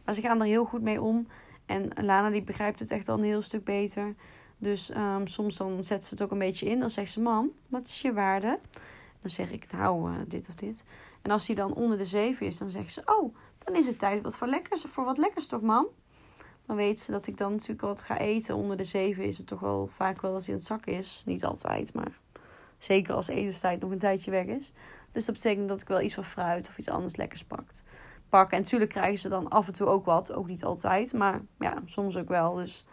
Maar 0.04 0.14
ze 0.14 0.20
gaan 0.20 0.40
er 0.40 0.46
heel 0.46 0.64
goed 0.64 0.82
mee 0.82 1.02
om. 1.02 1.26
En 1.66 1.90
Lana 1.94 2.30
die 2.30 2.42
begrijpt 2.42 2.78
het 2.78 2.90
echt 2.90 3.08
al 3.08 3.18
een 3.18 3.24
heel 3.24 3.42
stuk 3.42 3.64
beter. 3.64 4.14
Dus 4.58 4.90
um, 4.96 5.26
soms 5.26 5.56
dan 5.56 5.84
zet 5.84 6.04
ze 6.04 6.14
het 6.14 6.22
ook 6.22 6.30
een 6.30 6.38
beetje 6.38 6.66
in. 6.66 6.80
Dan 6.80 6.90
zegt 6.90 7.10
ze, 7.12 7.20
mam, 7.20 7.50
wat 7.68 7.86
is 7.86 8.02
je 8.02 8.12
waarde? 8.12 8.58
Dan 9.20 9.30
zeg 9.30 9.50
ik, 9.50 9.72
nou, 9.72 10.12
uh, 10.12 10.18
dit 10.26 10.48
of 10.48 10.54
dit. 10.54 10.84
En 11.22 11.30
als 11.30 11.46
hij 11.46 11.56
dan 11.56 11.74
onder 11.74 11.98
de 11.98 12.04
7 12.04 12.46
is, 12.46 12.58
dan 12.58 12.70
zeggen 12.70 12.92
ze: 12.92 13.02
Oh, 13.04 13.34
dan 13.64 13.76
is 13.76 13.86
het 13.86 13.98
tijd 13.98 14.22
wat 14.22 14.36
voor, 14.36 14.46
lekkers, 14.46 14.84
voor 14.88 15.04
wat 15.04 15.18
lekkers 15.18 15.46
toch, 15.46 15.60
man? 15.60 15.86
Dan 16.66 16.76
weet 16.76 17.00
ze 17.00 17.10
dat 17.10 17.26
ik 17.26 17.38
dan 17.38 17.52
natuurlijk 17.52 17.80
wat 17.80 18.02
ga 18.02 18.18
eten. 18.18 18.56
Onder 18.56 18.76
de 18.76 18.84
7 18.84 19.24
is 19.24 19.38
het 19.38 19.46
toch 19.46 19.60
wel 19.60 19.88
vaak 19.92 20.20
wel 20.20 20.32
dat 20.32 20.40
hij 20.40 20.50
in 20.54 20.58
het 20.58 20.66
zak 20.66 20.86
is. 20.86 21.22
Niet 21.26 21.44
altijd, 21.44 21.94
maar 21.94 22.18
zeker 22.78 23.14
als 23.14 23.28
etenstijd 23.28 23.80
nog 23.80 23.90
een 23.90 23.98
tijdje 23.98 24.30
weg 24.30 24.46
is. 24.46 24.72
Dus 25.12 25.24
dat 25.24 25.34
betekent 25.34 25.68
dat 25.68 25.80
ik 25.80 25.88
wel 25.88 26.00
iets 26.00 26.14
van 26.14 26.24
fruit 26.24 26.68
of 26.68 26.78
iets 26.78 26.88
anders 26.88 27.16
lekkers 27.16 27.44
pakt. 27.44 27.82
Pakken. 28.28 28.56
En 28.56 28.62
natuurlijk 28.62 28.90
krijgen 28.90 29.18
ze 29.18 29.28
dan 29.28 29.48
af 29.48 29.66
en 29.66 29.72
toe 29.72 29.86
ook 29.86 30.04
wat. 30.04 30.32
Ook 30.32 30.46
niet 30.46 30.64
altijd, 30.64 31.12
maar 31.12 31.40
ja, 31.58 31.74
soms 31.84 32.16
ook 32.16 32.28
wel. 32.28 32.54
Dus 32.54 32.86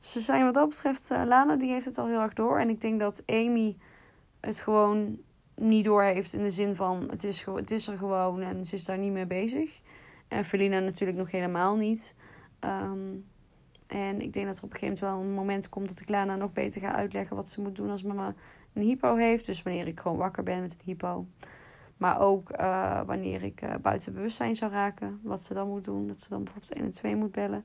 ze 0.00 0.20
zijn 0.20 0.44
wat 0.44 0.54
dat 0.54 0.68
betreft, 0.68 1.10
uh, 1.10 1.22
Lana 1.24 1.56
die 1.56 1.70
heeft 1.70 1.84
het 1.84 1.98
al 1.98 2.06
heel 2.06 2.20
erg 2.20 2.32
door. 2.32 2.58
En 2.58 2.68
ik 2.68 2.80
denk 2.80 3.00
dat 3.00 3.22
Amy 3.26 3.76
het 4.40 4.60
gewoon 4.60 5.18
niet 5.58 5.84
doorheeft 5.84 6.32
in 6.32 6.42
de 6.42 6.50
zin 6.50 6.76
van 6.76 7.06
het 7.10 7.24
is, 7.24 7.44
het 7.44 7.70
is 7.70 7.88
er 7.88 7.98
gewoon 7.98 8.40
en 8.40 8.64
ze 8.64 8.74
is 8.74 8.84
daar 8.84 8.98
niet 8.98 9.12
mee 9.12 9.26
bezig. 9.26 9.80
En 10.28 10.44
Felina 10.44 10.78
natuurlijk 10.78 11.18
nog 11.18 11.30
helemaal 11.30 11.76
niet. 11.76 12.14
Ehm, 12.58 12.98
en 13.86 14.20
ik 14.20 14.32
denk 14.32 14.46
dat 14.46 14.58
er 14.58 14.64
op 14.64 14.72
een 14.72 14.78
gegeven 14.78 14.98
moment 15.00 15.00
wel 15.00 15.20
een 15.20 15.44
moment 15.44 15.68
komt 15.68 15.88
dat 15.88 16.00
ik 16.00 16.08
Lana 16.08 16.36
nog 16.36 16.52
beter 16.52 16.80
ga 16.80 16.94
uitleggen 16.94 17.36
wat 17.36 17.48
ze 17.48 17.60
moet 17.60 17.76
doen 17.76 17.90
als 17.90 18.02
mama 18.02 18.34
een 18.72 18.82
hypo 18.82 19.16
heeft. 19.16 19.46
Dus 19.46 19.62
wanneer 19.62 19.86
ik 19.86 20.00
gewoon 20.00 20.16
wakker 20.16 20.42
ben 20.42 20.60
met 20.60 20.72
een 20.72 20.84
hypo. 20.84 21.26
Maar 21.96 22.20
ook 22.20 22.60
uh, 22.60 23.00
wanneer 23.06 23.42
ik 23.42 23.62
uh, 23.62 23.74
buiten 23.82 24.12
bewustzijn 24.12 24.54
zou 24.54 24.72
raken, 24.72 25.20
wat 25.22 25.42
ze 25.42 25.54
dan 25.54 25.68
moet 25.68 25.84
doen. 25.84 26.06
Dat 26.06 26.20
ze 26.20 26.28
dan 26.28 26.44
bijvoorbeeld 26.44 26.72
1 26.72 26.84
en 26.84 26.90
2 26.90 27.16
moet 27.16 27.32
bellen. 27.32 27.64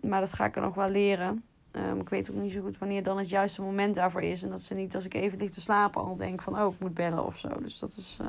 Maar 0.00 0.20
dat 0.20 0.32
ga 0.32 0.44
ik 0.44 0.56
er 0.56 0.62
nog 0.62 0.74
wel 0.74 0.88
leren. 0.88 1.44
Um, 1.76 2.00
ik 2.00 2.08
weet 2.08 2.30
ook 2.30 2.36
niet 2.36 2.52
zo 2.52 2.60
goed 2.60 2.78
wanneer 2.78 3.02
dan 3.02 3.18
het 3.18 3.28
juiste 3.28 3.62
moment 3.62 3.94
daarvoor 3.94 4.22
is. 4.22 4.42
En 4.42 4.50
dat 4.50 4.62
ze 4.62 4.74
niet 4.74 4.94
als 4.94 5.04
ik 5.04 5.14
even 5.14 5.38
lig 5.38 5.50
te 5.50 5.60
slapen 5.60 6.02
al 6.02 6.16
denk 6.16 6.42
van 6.42 6.60
oh, 6.60 6.72
ik 6.72 6.80
moet 6.80 6.94
bellen 6.94 7.26
of 7.26 7.38
zo. 7.38 7.48
Dus 7.62 7.78
dat 7.78 7.92
is. 7.92 8.18
Uh, 8.20 8.26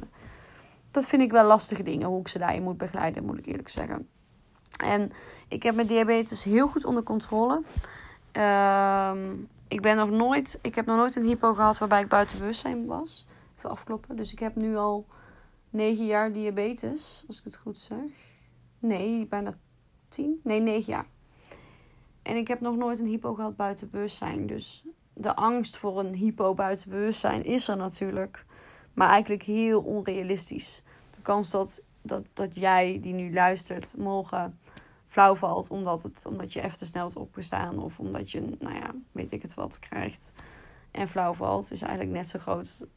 dat 0.91 1.05
vind 1.05 1.21
ik 1.21 1.31
wel 1.31 1.47
lastige 1.47 1.83
dingen. 1.83 2.07
Hoe 2.07 2.19
ik 2.19 2.27
ze 2.27 2.39
daarin 2.39 2.63
moet 2.63 2.77
begeleiden, 2.77 3.25
moet 3.25 3.37
ik 3.37 3.45
eerlijk 3.45 3.69
zeggen. 3.69 4.07
En 4.77 5.11
ik 5.47 5.63
heb 5.63 5.75
mijn 5.75 5.87
diabetes 5.87 6.43
heel 6.43 6.67
goed 6.67 6.85
onder 6.85 7.03
controle. 7.03 7.61
Um, 8.31 9.47
ik 9.67 9.81
ben 9.81 9.95
nog 9.95 10.09
nooit. 10.09 10.59
Ik 10.61 10.75
heb 10.75 10.85
nog 10.85 10.97
nooit 10.97 11.15
een 11.15 11.25
hypo 11.25 11.53
gehad 11.53 11.77
waarbij 11.77 12.01
ik 12.01 12.07
buiten 12.07 12.39
bewustzijn 12.39 12.85
was. 12.85 13.27
Even 13.57 13.69
afkloppen. 13.69 14.15
Dus 14.15 14.31
ik 14.31 14.39
heb 14.39 14.55
nu 14.55 14.75
al 14.75 15.05
negen 15.69 16.05
jaar 16.05 16.31
diabetes, 16.31 17.23
als 17.27 17.37
ik 17.37 17.43
het 17.43 17.55
goed 17.55 17.79
zeg. 17.79 17.99
Nee, 18.79 19.25
bijna 19.25 19.53
tien. 20.07 20.39
Nee, 20.43 20.59
negen 20.59 20.93
jaar. 20.93 21.05
En 22.25 22.35
ik 22.35 22.47
heb 22.47 22.59
nog 22.59 22.75
nooit 22.75 22.99
een 22.99 23.07
hypo 23.07 23.33
gehad 23.33 23.55
buiten 23.55 23.89
bewustzijn. 23.89 24.47
Dus 24.47 24.83
de 25.13 25.35
angst 25.35 25.77
voor 25.77 25.99
een 25.99 26.13
hypo 26.13 26.53
buiten 26.53 26.89
bewustzijn 26.89 27.43
is 27.43 27.67
er 27.67 27.77
natuurlijk. 27.77 28.45
Maar 28.93 29.09
eigenlijk 29.09 29.43
heel 29.43 29.81
onrealistisch. 29.81 30.81
De 31.15 31.21
kans 31.21 31.49
dat, 31.49 31.83
dat, 32.01 32.25
dat 32.33 32.55
jij 32.55 32.99
die 33.01 33.13
nu 33.13 33.33
luistert 33.33 33.97
morgen 33.97 34.59
flauw 35.07 35.35
valt 35.35 35.69
omdat, 35.69 36.03
het, 36.03 36.25
omdat 36.27 36.53
je 36.53 36.61
even 36.61 36.77
te 36.77 36.85
snel 36.85 37.03
hebt 37.03 37.17
opgestaan. 37.17 37.79
Of 37.79 37.99
omdat 37.99 38.31
je, 38.31 38.41
nou 38.59 38.75
ja, 38.75 38.95
weet 39.11 39.31
ik 39.31 39.41
het 39.41 39.53
wat, 39.53 39.79
krijgt. 39.79 40.31
en 40.91 41.07
flauw 41.07 41.33
valt, 41.33 41.71
is 41.71 41.81
eigenlijk 41.81 42.17
net 42.17 42.29
zo 42.29 42.39
groot 42.39 42.87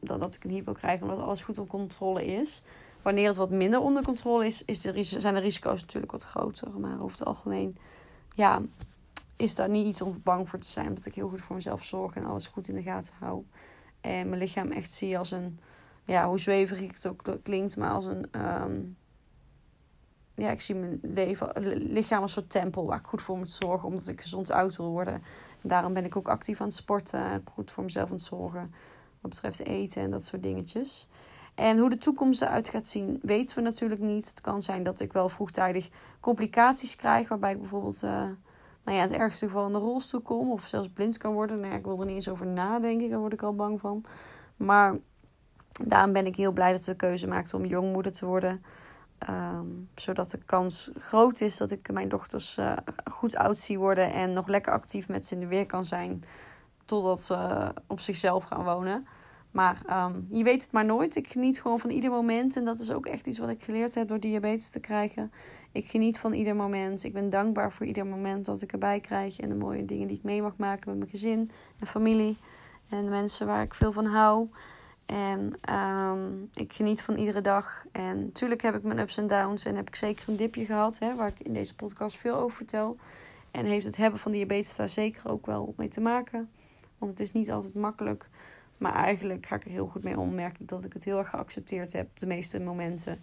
dan 0.00 0.20
dat 0.20 0.34
ik 0.34 0.44
een 0.44 0.50
hypo 0.50 0.72
krijg, 0.72 1.00
omdat 1.02 1.18
alles 1.18 1.42
goed 1.42 1.58
onder 1.58 1.72
controle 1.72 2.26
is. 2.26 2.62
Wanneer 3.02 3.26
het 3.26 3.36
wat 3.36 3.50
minder 3.50 3.80
onder 3.80 4.02
controle 4.02 4.46
is, 4.46 4.64
is 4.64 4.80
de, 4.80 5.02
zijn 5.02 5.34
de 5.34 5.40
risico's 5.40 5.80
natuurlijk 5.80 6.12
wat 6.12 6.24
groter. 6.24 6.70
Maar 6.78 7.02
over 7.02 7.18
het 7.18 7.26
algemeen, 7.26 7.76
ja, 8.36 8.62
is 9.36 9.54
daar 9.54 9.68
niet 9.68 9.86
iets 9.86 10.00
om 10.00 10.20
bang 10.22 10.48
voor 10.48 10.58
te 10.58 10.66
zijn. 10.66 10.88
Omdat 10.88 11.06
ik 11.06 11.14
heel 11.14 11.28
goed 11.28 11.40
voor 11.40 11.56
mezelf 11.56 11.84
zorg 11.84 12.14
en 12.14 12.24
alles 12.24 12.46
goed 12.46 12.68
in 12.68 12.74
de 12.74 12.82
gaten 12.82 13.14
hou. 13.18 13.44
En 14.00 14.28
mijn 14.28 14.40
lichaam 14.40 14.70
echt 14.70 14.92
zie 14.92 15.18
als 15.18 15.30
een, 15.30 15.58
ja, 16.04 16.28
hoe 16.28 16.40
zweverig 16.40 16.92
het 16.92 17.06
ook 17.06 17.38
klinkt, 17.42 17.76
maar 17.76 17.90
als 17.90 18.04
een, 18.04 18.26
ehm, 18.30 18.80
ja, 20.34 20.50
ik 20.50 20.60
zie 20.60 20.74
mijn 20.74 20.98
leven, 21.02 21.52
lichaam 21.92 22.22
als 22.22 22.36
een 22.36 22.42
soort 22.42 22.52
tempel 22.52 22.86
waar 22.86 22.98
ik 22.98 23.06
goed 23.06 23.22
voor 23.22 23.38
moet 23.38 23.50
zorgen, 23.50 23.88
omdat 23.88 24.08
ik 24.08 24.20
gezond 24.20 24.50
oud 24.50 24.76
wil 24.76 24.90
worden. 24.90 25.14
En 25.62 25.68
daarom 25.68 25.92
ben 25.92 26.04
ik 26.04 26.16
ook 26.16 26.28
actief 26.28 26.60
aan 26.60 26.66
het 26.66 26.76
sporten, 26.76 27.44
goed 27.52 27.70
voor 27.70 27.84
mezelf 27.84 28.08
aan 28.08 28.14
het 28.14 28.24
zorgen, 28.24 28.74
wat 29.20 29.30
betreft 29.30 29.58
eten 29.58 30.02
en 30.02 30.10
dat 30.10 30.26
soort 30.26 30.42
dingetjes. 30.42 31.08
En 31.56 31.78
hoe 31.78 31.90
de 31.90 31.98
toekomst 31.98 32.42
eruit 32.42 32.68
gaat 32.68 32.86
zien, 32.86 33.18
weten 33.22 33.56
we 33.56 33.62
natuurlijk 33.62 34.00
niet. 34.00 34.28
Het 34.28 34.40
kan 34.40 34.62
zijn 34.62 34.82
dat 34.82 35.00
ik 35.00 35.12
wel 35.12 35.28
vroegtijdig 35.28 35.88
complicaties 36.20 36.96
krijg, 36.96 37.28
waarbij 37.28 37.52
ik 37.52 37.60
bijvoorbeeld, 37.60 38.02
uh, 38.02 38.10
nou 38.84 38.96
ja, 38.96 39.00
het 39.00 39.10
ergste 39.10 39.46
geval 39.46 39.66
in 39.66 39.72
de 39.72 39.78
rolstoel 39.78 40.20
kom 40.20 40.50
of 40.50 40.66
zelfs 40.66 40.88
blind 40.88 41.18
kan 41.18 41.32
worden. 41.32 41.60
Nou 41.60 41.74
ik 41.74 41.84
wil 41.84 42.00
er 42.00 42.06
niet 42.06 42.14
eens 42.14 42.28
over 42.28 42.46
nadenken, 42.46 43.10
daar 43.10 43.18
word 43.18 43.32
ik 43.32 43.42
al 43.42 43.54
bang 43.54 43.80
van. 43.80 44.04
Maar 44.56 44.96
daarom 45.82 46.12
ben 46.12 46.26
ik 46.26 46.36
heel 46.36 46.52
blij 46.52 46.72
dat 46.72 46.84
we 46.84 46.90
de 46.90 46.96
keuze 46.96 47.26
maakten 47.26 47.58
om 47.58 47.64
jongmoeder 47.64 48.12
te 48.12 48.26
worden. 48.26 48.62
Ehm, 49.18 49.66
zodat 49.94 50.30
de 50.30 50.38
kans 50.38 50.90
groot 50.98 51.40
is 51.40 51.56
dat 51.56 51.70
ik 51.70 51.92
mijn 51.92 52.08
dochters 52.08 52.56
uh, 52.58 52.72
goed 53.10 53.36
oud 53.36 53.58
zie 53.58 53.78
worden 53.78 54.12
en 54.12 54.32
nog 54.32 54.46
lekker 54.46 54.72
actief 54.72 55.08
met 55.08 55.26
ze 55.26 55.34
in 55.34 55.40
de 55.40 55.46
weer 55.46 55.66
kan 55.66 55.84
zijn. 55.84 56.24
Totdat 56.84 57.22
ze 57.22 57.68
op 57.86 58.00
zichzelf 58.00 58.44
gaan 58.44 58.64
wonen. 58.64 59.06
Maar 59.56 59.80
ehm, 59.86 60.20
je 60.28 60.44
weet 60.44 60.62
het 60.62 60.72
maar 60.72 60.84
nooit. 60.84 61.16
Ik 61.16 61.28
geniet 61.28 61.60
gewoon 61.60 61.78
van 61.80 61.90
ieder 61.90 62.10
moment. 62.10 62.56
En 62.56 62.64
dat 62.64 62.78
is 62.78 62.92
ook 62.92 63.06
echt 63.06 63.26
iets 63.26 63.38
wat 63.38 63.48
ik 63.48 63.62
geleerd 63.62 63.94
heb 63.94 64.08
door 64.08 64.20
diabetes 64.20 64.70
te 64.70 64.80
krijgen. 64.80 65.32
Ik 65.72 65.86
geniet 65.86 66.18
van 66.18 66.32
ieder 66.32 66.56
moment. 66.56 67.04
Ik 67.04 67.12
ben 67.12 67.30
dankbaar 67.30 67.72
voor 67.72 67.86
ieder 67.86 68.06
moment 68.06 68.44
dat 68.44 68.62
ik 68.62 68.72
erbij 68.72 69.00
krijg. 69.00 69.40
En 69.40 69.48
de 69.48 69.54
mooie 69.54 69.84
dingen 69.84 70.08
die 70.08 70.16
ik 70.16 70.22
mee 70.22 70.42
mag 70.42 70.56
maken 70.56 70.88
met 70.88 70.98
mijn 70.98 71.10
gezin 71.10 71.50
en 71.78 71.86
familie. 71.86 72.36
En 72.88 73.08
mensen 73.08 73.46
waar 73.46 73.62
ik 73.62 73.74
veel 73.74 73.92
van 73.92 74.06
hou. 74.06 74.48
En 75.06 75.52
ehm, 75.60 76.28
ik 76.54 76.72
geniet 76.72 77.02
van 77.02 77.16
iedere 77.16 77.40
dag. 77.40 77.84
En 77.92 78.24
natuurlijk 78.24 78.62
heb 78.62 78.74
ik 78.74 78.82
mijn 78.82 78.98
ups 78.98 79.16
en 79.16 79.26
downs. 79.26 79.64
En 79.64 79.76
heb 79.76 79.88
ik 79.88 79.96
zeker 79.96 80.28
een 80.28 80.36
dipje 80.36 80.64
gehad. 80.64 80.98
Hè, 80.98 81.14
waar 81.14 81.28
ik 81.28 81.46
in 81.46 81.52
deze 81.52 81.74
podcast 81.74 82.16
veel 82.16 82.36
over 82.36 82.56
vertel. 82.56 82.96
En 83.50 83.64
heeft 83.64 83.86
het 83.86 83.96
hebben 83.96 84.20
van 84.20 84.32
diabetes 84.32 84.76
daar 84.76 84.88
zeker 84.88 85.30
ook 85.30 85.46
wel 85.46 85.74
mee 85.76 85.88
te 85.88 86.00
maken. 86.00 86.50
Want 86.98 87.10
het 87.10 87.20
is 87.20 87.32
niet 87.32 87.50
altijd 87.50 87.74
makkelijk. 87.74 88.28
Maar 88.78 88.94
eigenlijk 88.94 89.46
ga 89.46 89.56
ik 89.56 89.64
er 89.64 89.70
heel 89.70 89.86
goed 89.86 90.04
mee 90.04 90.18
om. 90.18 90.34
Merk 90.34 90.58
ik 90.58 90.68
dat 90.68 90.84
ik 90.84 90.92
het 90.92 91.04
heel 91.04 91.18
erg 91.18 91.30
geaccepteerd 91.30 91.92
heb. 91.92 92.08
De 92.18 92.26
meeste 92.26 92.60
momenten. 92.60 93.20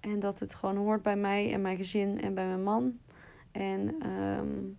En 0.00 0.20
dat 0.20 0.38
het 0.38 0.54
gewoon 0.54 0.76
hoort 0.76 1.02
bij 1.02 1.16
mij 1.16 1.52
en 1.52 1.60
mijn 1.60 1.76
gezin 1.76 2.20
en 2.20 2.34
bij 2.34 2.46
mijn 2.46 2.62
man. 2.62 2.98
En 3.52 4.08
um, 4.38 4.78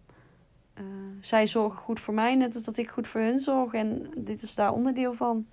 uh, 0.79 0.83
zij 1.21 1.47
zorgen 1.47 1.79
goed 1.79 1.99
voor 1.99 2.13
mij. 2.13 2.35
Net 2.35 2.55
als 2.55 2.63
dat 2.63 2.77
ik 2.77 2.89
goed 2.89 3.07
voor 3.07 3.21
hun 3.21 3.39
zorg. 3.39 3.73
En 3.73 4.11
dit 4.17 4.41
is 4.41 4.55
daar 4.55 4.73
onderdeel 4.73 5.13
van. 5.13 5.47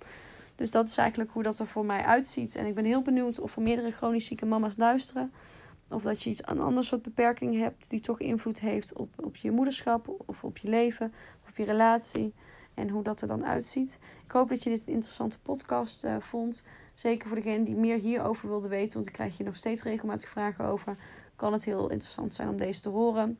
Dus 0.55 0.71
dat 0.71 0.87
is 0.87 0.97
eigenlijk 0.97 1.31
hoe 1.31 1.43
dat 1.43 1.59
er 1.59 1.67
voor 1.67 1.85
mij 1.85 2.03
uitziet. 2.03 2.55
En 2.55 2.65
ik 2.65 2.75
ben 2.75 2.85
heel 2.85 3.01
benieuwd 3.01 3.39
of 3.39 3.55
er 3.55 3.61
meerdere 3.61 3.91
chronisch 3.91 4.25
zieke 4.25 4.45
mama's 4.45 4.77
luisteren. 4.77 5.31
Of 5.87 6.03
dat 6.03 6.23
je 6.23 6.29
iets, 6.29 6.41
een 6.45 6.59
ander 6.59 6.83
soort 6.83 7.01
beperking 7.01 7.57
hebt 7.57 7.89
die 7.89 7.99
toch 7.99 8.19
invloed 8.19 8.59
heeft 8.59 8.93
op, 8.93 9.09
op 9.15 9.35
je 9.35 9.51
moederschap 9.51 10.23
of 10.25 10.43
op 10.43 10.57
je 10.57 10.69
leven 10.69 11.13
of 11.43 11.49
op 11.49 11.57
je 11.57 11.65
relatie. 11.65 12.33
En 12.73 12.89
hoe 12.89 13.03
dat 13.03 13.21
er 13.21 13.27
dan 13.27 13.45
uitziet. 13.45 13.99
Ik 14.25 14.31
hoop 14.31 14.49
dat 14.49 14.63
je 14.63 14.69
dit 14.69 14.81
een 14.87 14.93
interessante 14.93 15.39
podcast 15.39 16.05
uh, 16.05 16.15
vond. 16.19 16.63
Zeker 16.93 17.27
voor 17.27 17.37
degene 17.37 17.65
die 17.65 17.75
meer 17.75 17.99
hierover 17.99 18.47
wilde 18.47 18.67
weten. 18.67 18.93
Want 18.93 19.07
ik 19.07 19.13
krijg 19.13 19.37
je 19.37 19.43
nog 19.43 19.55
steeds 19.55 19.83
regelmatig 19.83 20.29
vragen 20.29 20.65
over. 20.65 20.95
Kan 21.35 21.53
het 21.53 21.65
heel 21.65 21.89
interessant 21.89 22.33
zijn 22.33 22.49
om 22.49 22.57
deze 22.57 22.81
te 22.81 22.89
horen. 22.89 23.39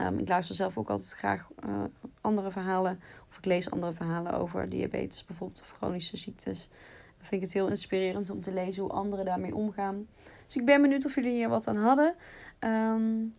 Um, 0.00 0.18
ik 0.18 0.28
luister 0.28 0.54
zelf 0.54 0.78
ook 0.78 0.90
altijd 0.90 1.12
graag 1.12 1.48
uh, 1.66 1.84
andere 2.20 2.50
verhalen. 2.50 3.00
Of 3.28 3.38
ik 3.38 3.44
lees 3.44 3.70
andere 3.70 3.92
verhalen 3.92 4.32
over 4.32 4.68
diabetes 4.68 5.24
bijvoorbeeld. 5.24 5.60
Of 5.60 5.74
chronische 5.76 6.16
ziektes. 6.16 6.68
Dan 7.16 7.26
vind 7.26 7.32
ik 7.32 7.40
het 7.40 7.52
heel 7.52 7.68
inspirerend 7.68 8.30
om 8.30 8.40
te 8.40 8.52
lezen 8.52 8.82
hoe 8.82 8.92
anderen 8.92 9.24
daarmee 9.24 9.54
omgaan. 9.54 10.06
Dus 10.46 10.56
ik 10.56 10.64
ben 10.64 10.82
benieuwd 10.82 11.04
of 11.04 11.14
jullie 11.14 11.32
hier 11.32 11.48
wat 11.48 11.68
aan 11.68 11.76
hadden. 11.76 12.14
Um, 12.60 13.34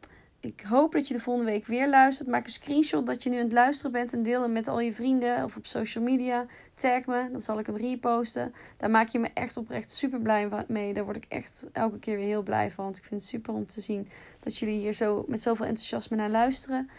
ik 0.46 0.62
hoop 0.62 0.92
dat 0.92 1.08
je 1.08 1.14
de 1.14 1.20
volgende 1.20 1.52
week 1.52 1.66
weer 1.66 1.90
luistert. 1.90 2.28
Maak 2.28 2.46
een 2.46 2.52
screenshot 2.52 3.06
dat 3.06 3.24
je 3.24 3.30
nu 3.30 3.38
aan 3.38 3.44
het 3.44 3.52
luisteren 3.52 3.92
bent 3.92 4.14
en 4.14 4.24
deel 4.24 4.42
hem 4.42 4.52
met 4.52 4.68
al 4.68 4.80
je 4.80 4.94
vrienden 4.94 5.44
of 5.44 5.56
op 5.56 5.66
social 5.66 6.04
media. 6.04 6.46
Tag 6.74 7.06
me, 7.06 7.30
dan 7.32 7.42
zal 7.42 7.60
ik 7.60 7.66
hem 7.66 7.75
reposten. 7.75 8.54
Daar 8.78 8.90
maak 8.90 9.08
je 9.08 9.20
me 9.20 9.30
echt 9.34 9.58
oprecht 9.58 9.92
super 9.92 10.20
blij 10.20 10.50
mee. 10.68 10.94
Daar 10.94 11.04
word 11.04 11.16
ik 11.16 11.25
echt 11.30 11.66
elke 11.72 12.00
keer 12.00 12.16
weer 12.16 12.25
heel 12.25 12.44
blij 12.44 12.72
van. 12.72 12.84
Want 12.84 12.98
ik 12.98 13.04
vind 13.04 13.22
het 13.22 13.30
super 13.30 13.54
om 13.54 13.66
te 13.66 13.82
zien 13.82 14.08
dat 14.40 14.58
jullie 14.58 14.80
hier 14.80 14.94
zo 14.94 15.25
met 15.28 15.42
zoveel 15.42 15.66
enthousiasme 15.66 16.18
naar 16.18 16.30
luisteren. 16.30 16.90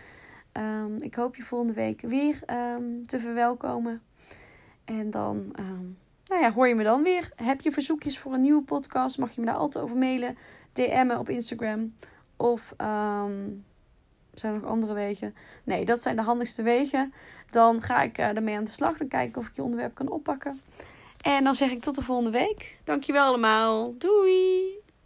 Um, 0.53 1.03
ik 1.03 1.15
hoop 1.15 1.37
je 1.37 1.43
volgende 1.43 1.75
week 1.75 2.01
weer 2.01 2.43
um, 2.51 3.07
te 3.07 3.21
verwelkomen. 3.21 4.03
En 4.85 5.11
dan 5.11 5.37
um, 5.59 5.99
nou 6.27 6.43
ja, 6.43 6.53
hoor 6.53 6.69
je 6.69 6.75
me 6.75 6.85
dan 6.85 7.03
weer. 7.03 7.33
Heb 7.37 7.61
je 7.61 7.73
verzoekjes 7.73 8.19
voor 8.19 8.33
een 8.33 8.41
nieuwe 8.41 8.63
podcast? 8.63 9.19
Mag 9.19 9.33
je 9.35 9.41
me 9.41 9.47
daar 9.47 9.57
altijd 9.57 9.85
over 9.85 9.97
mailen. 9.97 10.37
DM'en 10.73 11.19
op 11.19 11.29
Instagram. 11.29 11.93
Of 12.37 12.75
um, 12.81 13.65
zijn 14.35 14.55
er 14.55 14.61
nog 14.61 14.71
andere 14.71 14.95
wegen? 14.95 15.35
Nee, 15.65 15.85
dat 15.85 16.03
zijn 16.03 16.17
de 16.17 16.23
handigste 16.23 16.63
wegen. 16.63 17.15
Dan 17.51 17.81
ga 17.83 18.03
ik 18.03 18.19
uh, 18.19 18.27
ermee 18.27 18.57
aan 18.57 18.65
de 18.65 18.71
slag. 18.71 18.97
Dan 18.97 19.09
kijken 19.09 19.41
of 19.41 19.49
ik 19.49 19.55
je 19.55 19.63
onderwerp 19.63 19.95
kan 19.95 20.09
oppakken. 20.09 20.61
En 21.21 21.45
dan 21.45 21.55
zeg 21.55 21.71
ik 21.71 21.81
tot 21.81 21.95
de 21.95 22.03
volgende 22.03 22.31
week. 22.31 22.79
Dankjewel 22.85 23.27
allemaal. 23.27 23.95
Doei! 23.99 24.76